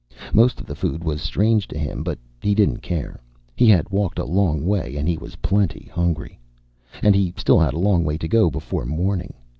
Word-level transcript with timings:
Most 0.33 0.59
of 0.59 0.65
the 0.65 0.73
food 0.73 1.03
was 1.03 1.21
strange 1.21 1.67
to 1.67 1.77
him, 1.77 2.01
but 2.01 2.17
he 2.41 2.55
didn't 2.55 2.81
care. 2.81 3.21
He 3.55 3.67
had 3.69 3.91
walked 3.91 4.17
a 4.17 4.25
long 4.25 4.65
way 4.65 4.95
and 4.97 5.07
he 5.07 5.15
was 5.15 5.35
plenty 5.45 5.91
hungry. 5.93 6.39
And 7.03 7.13
he 7.13 7.35
still 7.37 7.59
had 7.59 7.75
a 7.75 7.77
long 7.79 8.03
way 8.03 8.17
to 8.17 8.27
go, 8.27 8.49
before 8.49 8.87
morning. 8.87 9.35